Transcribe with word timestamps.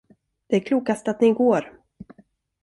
Det 0.47 0.55
är 0.55 0.59
klokast 0.59 1.07
att 1.07 1.21
ni 1.21 1.33
går. 1.33 1.77